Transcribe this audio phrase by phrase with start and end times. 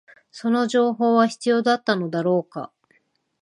[0.31, 2.71] その情報は必要だったのだろうか